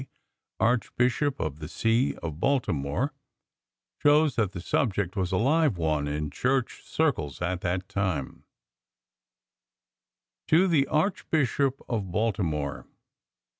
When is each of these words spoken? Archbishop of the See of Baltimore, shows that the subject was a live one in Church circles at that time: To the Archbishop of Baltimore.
Archbishop 0.59 1.39
of 1.39 1.59
the 1.59 1.67
See 1.67 2.15
of 2.23 2.39
Baltimore, 2.39 3.13
shows 4.01 4.35
that 4.35 4.51
the 4.51 4.59
subject 4.59 5.15
was 5.15 5.31
a 5.31 5.37
live 5.37 5.77
one 5.77 6.07
in 6.07 6.31
Church 6.31 6.81
circles 6.81 7.39
at 7.39 7.61
that 7.61 7.87
time: 7.87 8.43
To 10.47 10.67
the 10.67 10.87
Archbishop 10.87 11.79
of 11.87 12.11
Baltimore. 12.11 12.87